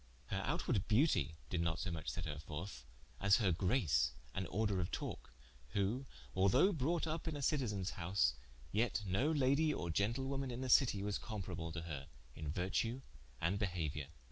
Her 0.29 0.41
outward 0.43 0.87
beautie 0.87 1.35
did 1.51 1.61
not 1.61 1.77
so 1.79 1.91
much 1.91 2.09
set 2.09 2.25
her 2.25 2.39
forth, 2.39 2.85
as 3.19 3.35
her 3.35 3.51
grace 3.51 4.13
and 4.33 4.47
order 4.47 4.79
of 4.81 4.89
talke, 4.89 5.31
who 5.73 6.07
although 6.33 6.73
brought 6.73 7.03
vp 7.03 7.27
in 7.29 7.35
a 7.37 7.41
Citizen's 7.43 7.91
house, 7.91 8.33
yet 8.71 9.03
no 9.05 9.31
Lady 9.31 9.71
or 9.71 9.91
gentlewoman 9.91 10.49
in 10.49 10.61
the 10.61 10.69
Citie, 10.69 11.03
was 11.03 11.19
comparable 11.19 11.71
to 11.71 11.83
her 11.83 12.07
in 12.33 12.49
vertue 12.51 13.03
and 13.39 13.59
behauiour. 13.59 14.07